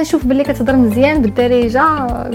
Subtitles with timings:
[0.00, 1.82] كنشوف باللي كتهضر مزيان بالدارجه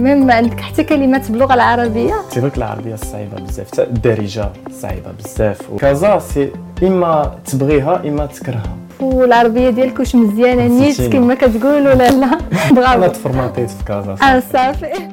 [0.01, 2.13] même عندك حتى كلمات باللغة العربية.
[2.29, 4.49] c'est vrai que العربية صعيبة بزاف حتى الدارجه
[4.81, 5.61] صعيبة بزاف.
[5.79, 6.51] كازا c'est
[6.83, 8.77] إما تبغيها إما تكرهها.
[8.99, 11.01] والعربيه ديالك واش مزيانة؟ نيت.
[11.01, 12.27] كما كتقول ولا لا؟
[12.71, 14.13] أنا برافو تفرماطيت في كازا.
[14.13, 15.09] آه صافي.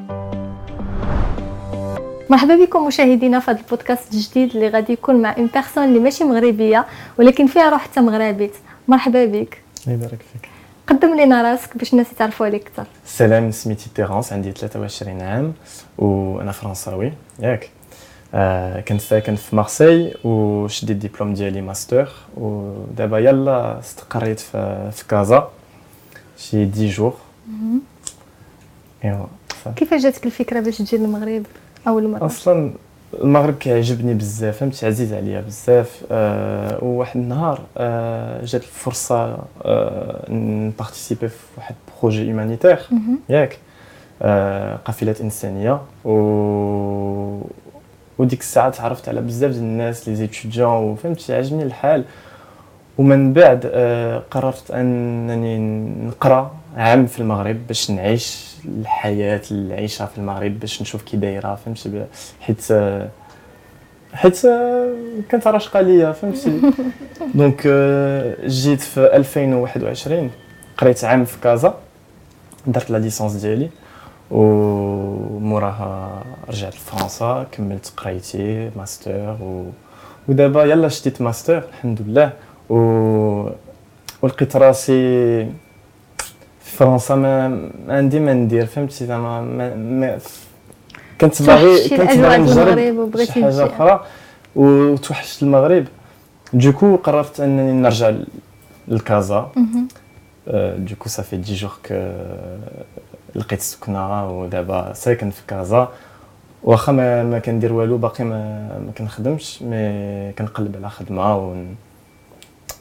[2.29, 6.23] مرحبا بكم مشاهدينا في هذا البودكاست الجديد اللي غادي يكون مع une personne اللي ماشي
[6.23, 6.85] مغربية
[7.19, 8.53] ولكن فيها روح حتى مغربيت
[8.87, 9.61] مرحبا بك.
[9.87, 10.52] الله يبارك فيك.
[10.87, 12.85] قدم لنا راسك باش الناس يتعرفوا عليك أكثر.
[13.05, 15.53] سلام سميتي تيرانس عندي 23 عام
[15.97, 17.13] وأنا فرنساوي.
[17.39, 17.69] ياك.
[18.33, 25.49] آه كنت ساكن في مارسي وشديت الدبلوم ديالي ماستر ودابا يلا استقريت في, في كازا.
[26.37, 27.13] شي 10 jours
[29.05, 29.25] ايوا.
[29.75, 31.45] كيفاش جاتك الفكرة باش تجي للمغرب
[31.87, 32.73] أول مرة؟ أصلا
[33.21, 36.01] المغرب كيعجبني بزاف فهمتي؟ عزيز عليا بزاف.
[36.11, 42.79] آه وواحد النهار آه جات الفرصة آه ن participer في واحد projet humanitaire.
[43.29, 43.57] ياك.
[44.21, 45.81] آه قافلات إنسانية.
[46.05, 46.13] و
[48.17, 52.03] وديك الساعة تعرفت على بزاف ديال الناس les étudiants وفهمتي عجبني الحال.
[52.97, 55.57] ومن بعد آه قررت أنني
[56.07, 62.05] نقرأ عام في المغرب باش نعيش الحياة العيشة في المغرب باش نشوف كي دايرة فهمتي؟
[62.41, 62.61] حيت
[64.13, 64.41] حيت
[65.29, 66.61] كانت راشقه ليا فهمتي؟
[67.35, 70.31] donc آه، جيت في 2021
[70.77, 71.77] قريت عام في كازا
[72.67, 73.69] درت la licence ديالي
[74.31, 79.65] وموراها رجعت لفرنسا كملت قرايتي ماستر و...
[80.27, 82.33] ودابا يلا شديت ماستر الحمد لله
[82.69, 82.77] و...
[84.21, 85.47] ولقيت راسي
[86.73, 89.75] فرنسا ما, عندي ما ندير فهمتي زعما ما...
[89.75, 90.17] ما...
[91.21, 93.65] كنت باغي كنت باغي نجرب شي حاجة.
[93.65, 94.05] أخرى
[94.55, 95.85] وتوحشت المغرب
[96.53, 98.13] du coup قررت أنني نرجع
[98.87, 99.51] لكازا.
[100.77, 102.13] du coup صافي dix jours que
[103.35, 105.91] لقيت سكنه ودابا ساكن في كازا
[106.63, 111.75] واخا ما, ما كندير والو باقي ما, ما كنخدمش mais كنقلب على خدمة ون...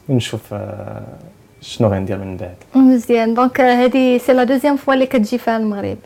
[0.09, 1.03] ونشوف آه،
[1.63, 3.35] شنو غندير من بعد مزيان.
[3.35, 5.99] donc هذه c'est la deuxième fois اللي كتجي فيها المغرب.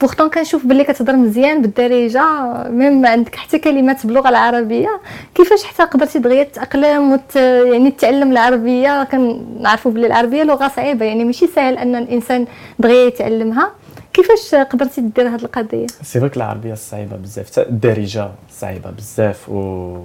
[0.00, 2.22] pourtant كنشوف باللي كتهضر مزيان بالدارجة
[2.68, 5.00] même عندك حتى كلمات باللغة العربية
[5.34, 7.36] كيفاش حتى قدرتي دغيا تتاقلم وت...
[7.36, 12.46] يعني تتعلم العربية؟ كنعرفوا باللي العربية لغة صعيبة يعني ماشي سهل أن الإنسان
[12.78, 13.70] دغيا يتعلمها.
[14.12, 19.96] كيفاش قدرتي دير هذه القضية؟ c'est العربيه صعيبه بزاف حتى الدارجة صعيبه بزاف و...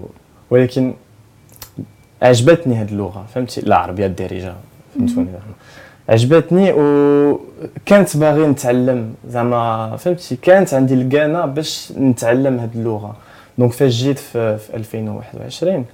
[0.49, 0.93] ولكن
[2.21, 4.53] عجبتني هاد اللغة فهمتي؟ العربيه الدارجة
[4.95, 5.27] فهمتوني
[6.09, 13.15] عجبتني وكانت باغي نتعلم زعما فهمتي؟ كانت عندي الكانه باش نتعلم هاد اللغة.
[13.57, 15.85] donc فاش جيت في, في 2021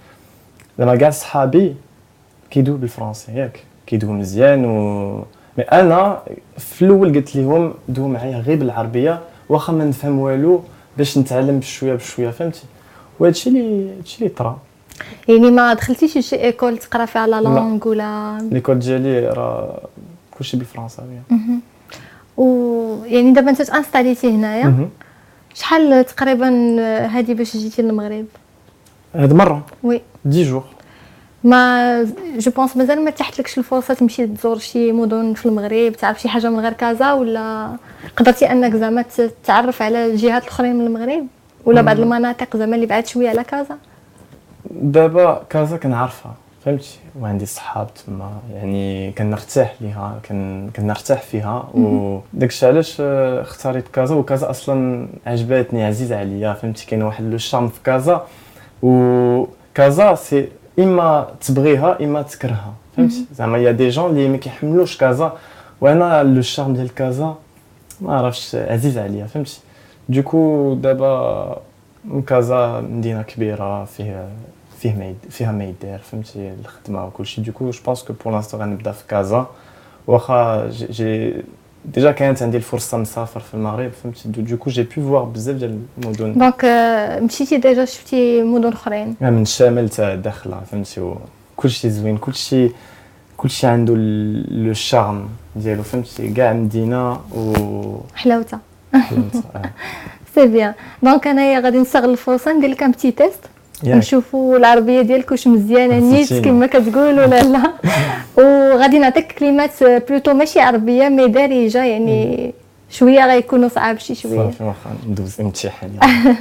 [0.79, 1.75] زعما كاع صحابي
[2.51, 5.16] كيدوي بالفرنسي ياك كيدوي مزيان و
[5.57, 6.21] mais أنا
[6.57, 10.63] في الأول قلت لهم دو معايا غير بالعربية واخا ما نفهم والو
[10.97, 12.63] باش نتعلم بشوية بشوية فهمتي؟
[13.19, 14.59] وهادشي اللي هادشي اللي طرا.
[15.28, 19.81] يعني ما دخلتيش شي école تقرا فيها la langue ولا l'école ديالي راه
[20.38, 21.22] كلشي بالفرنساويه
[22.38, 22.44] و
[23.06, 24.90] يعني دابا انت تانستاليتي هنايا.
[25.53, 26.50] شحال تقريبا
[27.06, 28.25] هذه باش جيتي للمغرب؟
[29.16, 29.66] هاد مرة.
[29.83, 30.01] oui.
[30.25, 30.63] dix jours
[31.44, 32.03] mais
[32.38, 36.50] je pense مازال ما تحتلكش الفرصة تمشي تزور شي مدن في المغرب تعرف شي حاجة
[36.50, 37.75] من غير كازا ولا
[38.18, 41.28] قدرتي أنك زعما تتعرف على الجهات الاخرين من المغرب؟
[41.66, 43.78] ولا بعض المناطق زعما اللي بعاد شوية على كازا؟
[44.72, 46.33] دابا كازا كنعرفها
[46.66, 51.69] فهمتي؟ وعندي صحاب تما يعني كنرتاح ليها كن كنرتاح فيها.
[51.73, 57.67] وداكشي علاش آه، اختاريت كازا؟ وكازا أصلا عجباتني عزيزة عليا فهمتي؟ كاين واحد le charme
[57.67, 58.28] في كازا.
[58.83, 60.47] وكازا c'est
[60.79, 65.38] إما تبغيها إما تكرهها فهمتي؟ زعما y a des gens اللي ما كيحملوش كازا.
[65.81, 67.35] وأنا le charme ديال كازا
[68.01, 69.59] ما عرفتش عزيز عليا فهمتي؟
[70.09, 71.57] du coup دابا
[72.28, 74.28] كازا مدينه كبيره فيه
[74.79, 77.41] فيه ما فيها ما يدار فهمتي؟ الخدمة وكلشي.
[77.41, 79.47] du coup je pense que pour l'instant غنبدأ في كازا.
[80.07, 81.33] واخا جي-
[81.85, 85.55] déjà كانت عندي الفرصة نسافر في المغرب فهمتي؟ du- du coup j'ai pu voir بزاف
[85.55, 86.34] ديال المدن.
[86.34, 91.13] donc آه، مشيتي déjà شفتي مدن أخرين؟ من الشمال حتى داخلة فهمتي؟
[91.55, 92.69] كلشي زوين كلشي
[93.37, 93.93] كلشي عنده
[94.52, 97.53] le charme ديالو فهمتي؟ كاع مدينة و
[98.16, 98.57] حلاوته
[98.91, 99.61] فهمت، آه.
[100.35, 100.73] c'est bien
[101.03, 103.40] donc أنايا غادي نستغل الفرصة ندير لك un petit test
[103.84, 103.97] ياك.
[103.97, 106.00] نشوفوا العربية ديالك واش مزيانة.
[106.00, 106.34] نيت.
[106.34, 107.74] كما كتقول ولا لا.
[108.38, 112.53] وغادي نعطيك كلمات plutôt ماشي عربية mais دارجه يعني
[112.90, 114.38] شوية غيكونوا صعاب شي شوية.
[114.38, 116.00] صافي واخا ندوز امتحان.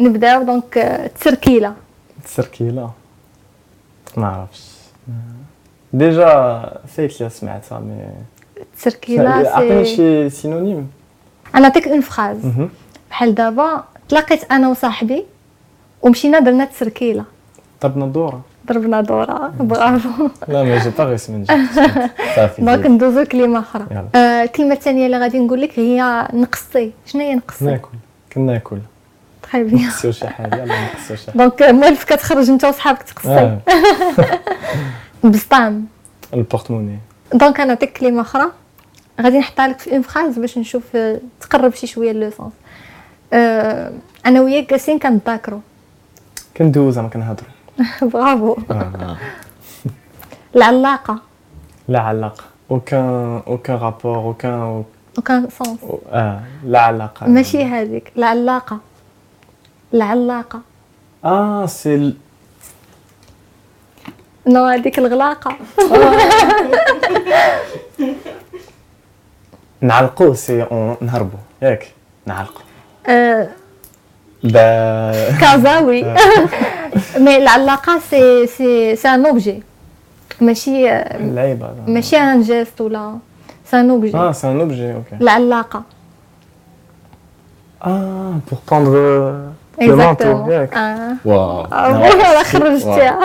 [0.00, 1.74] نبداو donc التركيله
[2.18, 2.90] التركيله
[4.16, 4.62] ما عرفتش.
[5.92, 8.06] déjà فايت لي سمعتها مي
[8.60, 10.90] التركيله عطيني شي synonyme.
[11.54, 12.36] أنا نعطيك une phrase
[13.10, 15.24] بحال دابا تلاقيت أنا وصاحبي
[16.04, 17.24] ومشينا درنا التركيله
[17.82, 19.52] ضربنا الدوره ضربنا دورة.
[19.60, 20.28] برافو.
[20.48, 21.44] لا mais j'ai pas غير من
[22.36, 22.86] صافي دونك.
[22.86, 23.86] ندوزو كلمة أخرى.
[23.90, 24.08] يلا.
[24.14, 27.88] آه، الكلمة الثانية اللي غادي نقول لك هي نقصتي شنو هي نقصتي ناكل.
[28.32, 28.78] كناكل
[29.42, 31.38] تخي بيان نقصيو شي حاجة يلا نقصيو شي حاجة.
[31.38, 33.28] دونك موالف كتخرج أنت وصحابك تقصي.
[33.28, 33.58] آه.
[35.30, 35.86] بسطام.
[36.34, 36.98] البورتموني.
[37.34, 38.46] دونك أنا نعطيك كلمة أخرى.
[39.20, 42.52] غادي نحطها لك في اون فراز باش نشوف آه، تقرب شي شوية لو سونس
[44.26, 45.60] أنا وياك جالسين كنتذاكروا
[46.56, 47.50] كندوز زعما كنهضروا
[48.12, 48.56] برافو.
[48.70, 49.16] آه.
[50.56, 51.18] العلاقة.
[51.88, 54.84] لا علاقه اوكان أوكان رابور اوكان
[55.18, 55.78] وكان سونس
[56.12, 58.12] آه لا علاقه ماشي هذيك.
[58.16, 58.78] العلاقة.
[59.94, 60.60] العلاقة.
[61.24, 62.16] آه سي ال-
[64.46, 65.56] نو هذيك الغلاقة.
[69.80, 70.66] نعلقو سي
[71.00, 71.36] نهربو.
[71.62, 71.92] ياك.
[72.26, 72.60] نعلقو.
[74.44, 76.04] با كازاوي
[77.18, 79.62] مي العلاقه سي سي سي ان اوبجي
[80.40, 80.88] ماشي
[81.20, 81.74] لعيبه.
[81.86, 83.18] ماشي un geste ولا
[83.70, 85.82] c'est un objet آه c'est un objet ok العلاقه
[87.84, 89.50] آه pour prendre
[89.82, 90.78] le manteau ياك
[91.24, 93.18] waouh voilà خرجتيها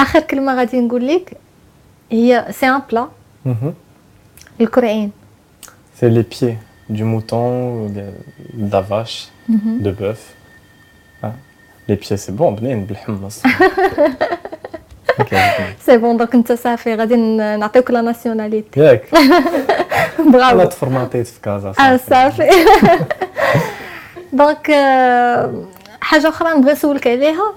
[0.00, 1.36] اخر كلمه غادي نقول لك
[2.12, 3.08] هي c'est un plat
[6.30, 6.56] pieds
[6.90, 8.04] du mouton, ou de,
[8.66, 9.30] de la vache,
[9.86, 10.22] de bœuf.
[11.88, 13.42] Les pieds, c'est bon, بنين بالحمص.
[15.80, 19.04] c'est bon donc انت صافي غادي نعطيوك la nationalité ياك
[20.18, 22.50] أنا bravo t formatيت في كازا آه صافي
[24.32, 24.66] donc
[26.00, 27.52] حاجة أخرى نبغي نسولك عليها؟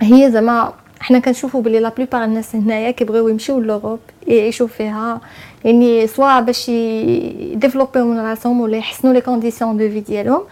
[0.00, 5.20] هي زعما حنا كنشوفوا بلي la plupart الناس هنايا كيبغيو يمشيو l'Europe يعيشوا فيها
[5.64, 10.42] يعني سواء باش ي développيو من راسهم ولا يحسنوا les conditions de vie ديالهم.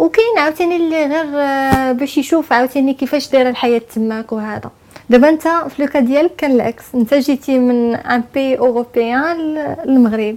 [0.00, 4.70] وكاين عاوتاني اللي غير آه، باش يشوف عاوتاني كيفاش دايرة الحياة تماك وهذا.
[5.10, 6.84] دابا انت في le cas ديالك كان العكس.
[6.94, 9.36] انت جيتي من un pays européen
[9.84, 10.36] للمغرب.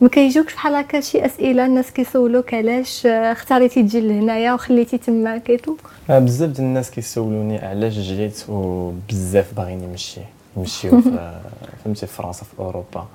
[0.00, 5.50] ما كيجيوكش بحال هكا شي أسئلة الناس كيسولوك علاش آه، اختاريتي تجي لهنايا وخليتي تماك
[5.50, 5.76] et tout
[6.10, 10.20] آه، بزاف ديال الناس كيسولوني علاش جيت وبزاف باغيين يمشي
[10.56, 11.40] يمشيو في
[11.84, 13.06] فهمتي في فرنسا في أوروبا.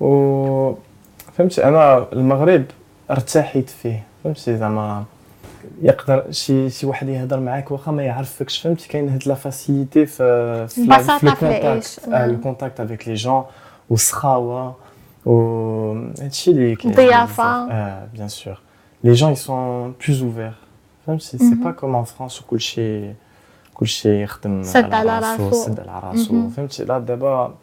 [0.00, 0.74] و
[1.38, 2.64] فهمتي أنا المغرب
[3.10, 4.02] ارتحيت فيه.
[4.24, 5.04] فهمتي زعما
[5.82, 10.66] يقدر شي شي واحد يهضر معاك واخا ما يعرفكش فهمتي كاين هاد la facilité في
[10.68, 11.24] في العيش.
[11.24, 13.44] ال contact le contact avec les gens
[13.90, 14.76] والسخاوه
[15.26, 15.32] و
[16.20, 17.70] هادشي اللي كاين الضيافة.
[17.72, 18.60] آه bien sûr
[19.04, 20.64] les gens ils sont plus ouverts
[21.06, 23.12] فهمتي c'est pas comme en France وكلشي
[23.74, 25.50] كلشي يخدم سد على راسو.
[25.50, 26.48] سد على راسو.
[26.48, 27.54] فهمتي لا دابا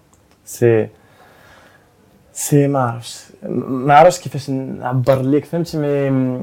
[0.46, 0.88] سي
[2.33, 6.42] سي ما عرفتش ما عرفتش كيفاش نعبر ليك فهمتي مي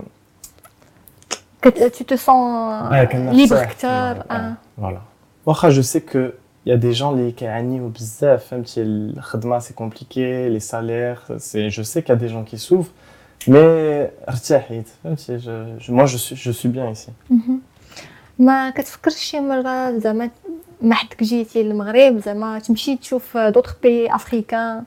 [1.63, 2.93] tu te sens
[3.33, 5.01] libre كثر آه فوالا
[5.47, 6.29] واخا جو سي كو
[6.67, 12.01] يا دي جون اللي كيعانيو بزاف فهمتي الخدمه سي كومبليكي لي سالير سي جو سي
[12.01, 12.91] كا دي جون كي سوف
[13.49, 13.59] مي
[14.29, 15.33] ارتحيت فهمتي
[15.89, 17.13] موا جو سوي جو سوي بيان ايسي
[18.39, 20.31] ما كتفكرش شي مره زعما
[20.83, 24.83] ما حدك جيتي للمغرب زعما تمشي تشوف d'autres pays africains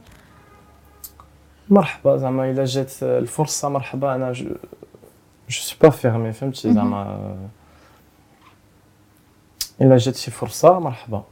[1.71, 4.45] مرحبا زعما إلا جات الفرصة مرحبا أنا je
[5.49, 7.35] suis pas fermé فهمتي؟ زعما
[9.81, 11.23] إلا جات شي فرصة مرحبا.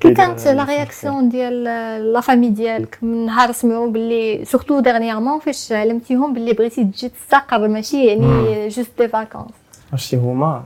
[0.00, 1.64] كي كانت la réaction ديال
[2.12, 7.68] la famille ديالك؟ من نهار سمعوا باللي surtout dernièrement فاش علمتيهم باللي بغيتي تجي تستقر؟
[7.68, 9.50] ماشي يعني juste des vacances
[9.92, 10.62] عرفتي هما؟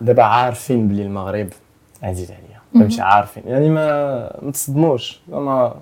[0.00, 1.48] دابا عارفين بلي المغرب
[2.02, 2.60] عزيز عليا.
[2.74, 3.42] فهمتي؟ عارفين.
[3.46, 3.86] يعني ما
[4.42, 5.20] ما تصدموش.
[5.30, 5.74] زعما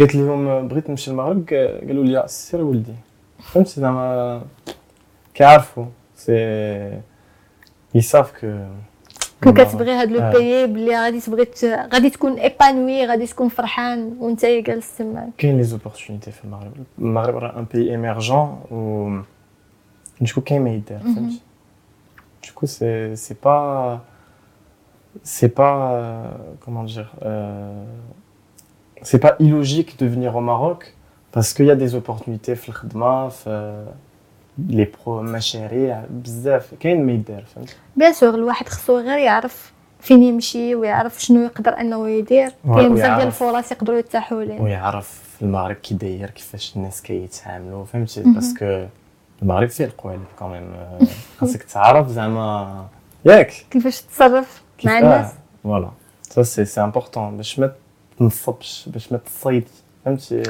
[0.00, 2.94] قلت لهم بغيت نمشي للمغرب؟ قا- قالوا لي سير ولدي.
[3.42, 4.42] فهمتي؟ زعما
[5.34, 5.84] كيعرفوا
[6.16, 7.00] سي
[7.94, 8.58] يصاف كو
[9.44, 10.32] كون كتبغي هاد لو آه.
[10.32, 15.30] بيي بلي غادي تبغي ت- غادي تكون ايبانوي غادي تكون فرحان وانت جالس تما.
[15.38, 16.72] كاين لي زوبورتونيتي في المغرب.
[16.98, 19.10] المغرب راه ان بي ايميرجون و
[20.20, 21.40] du coup كاين ما يدار فهمتي؟
[22.48, 24.00] du coup c'est c'est pas
[25.24, 26.30] c'est pas
[26.66, 27.26] comment dire euh,
[29.08, 30.80] c'est pas illogique de venir au Maroc
[31.34, 33.84] parce qu'il y a des opportunités في الخدمه في
[34.68, 40.22] les pro مشاريع بزاف كاين ما يدار فهمتي bien sûr الواحد خصو غير يعرف فين
[40.22, 42.50] يمشي ويعرف شنو يقدر إنه يدير.
[42.64, 43.42] و- كاين بزاف ديال ويعرف.
[43.42, 44.60] الفرص يقدروا يتاحوا ليه.
[44.60, 48.34] ويعرف في المغرب كي داير كيفاش الناس كيتعاملوا فهمتي؟ مهم.
[48.34, 48.86] parce que
[49.42, 50.72] المغرب فيه القوالب quand même
[51.40, 52.86] خاصك تعرف زعما.
[53.24, 53.52] ياك.
[53.70, 55.26] كيفاش تتصرف مع كيف- الناس.
[55.30, 55.32] آه،
[55.62, 55.90] voilà
[56.22, 57.72] ça c'est c'est important باش ما
[58.18, 59.68] تنصبش باش ما تصيد
[60.04, 60.42] فهمتي؟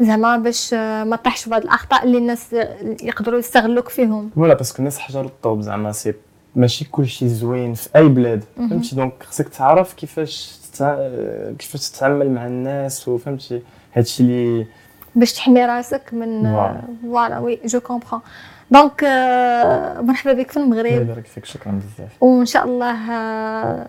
[0.00, 2.52] زعما باش ما طيحش في بعض الأخطاء اللي الناس
[3.02, 4.30] يقدروا يستغلوك فيهم.
[4.36, 6.14] voilà parce que الناس حجر الطوب زعما c'est
[6.56, 11.08] ماشي كلشي زوين في أي بلاد فهمتي؟ donc خصك تعرف كيفاش تتع...
[11.58, 13.62] كيفاش تتعامل مع الناس وفهمتي
[13.94, 14.66] هادشي اللي
[15.14, 16.42] باش تحمي راسك من
[17.02, 17.38] voilà.
[17.38, 18.20] Oui je comprends
[18.70, 19.04] donc
[20.00, 20.86] مرحبا بك في المغرب.
[20.86, 22.22] الله يبارك فيك شكرا بزاف.
[22.22, 23.86] وإن شاء الله آه،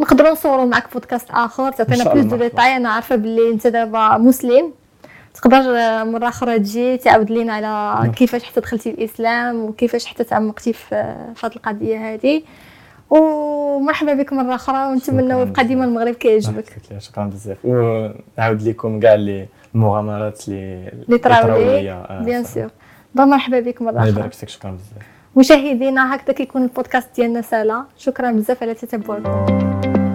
[0.00, 4.72] نقدروا نصوروا معك بودكاست آخر تعطينا plus de détails أنا عارفة باللي أنت دابا مسلم.
[5.34, 8.12] تقدر آه، مرة أخرى تجي تعاود لينا على نعم.
[8.12, 10.94] كيفاش حتى دخلتي الإسلام وكيفاش حتى تعمقتي في
[11.44, 12.42] هذه القضية هذه
[13.10, 16.64] ومرحبا بكم مرة أخرى ونتمنى يبقى ديما المغرب كيعجبك.
[16.98, 22.68] شكرا بزاف ونعاود لكم كاع اللي المغامرات اللي اللي طراو بيان سور
[23.14, 24.08] مرحبا بكم مرة أخرى.
[24.08, 24.48] يبارك فيك.
[24.48, 30.05] شكرا بزاف مشاهدينا هكذا كيكون البودكاست ديالنا سالا شكرا بزاف على تتبعكم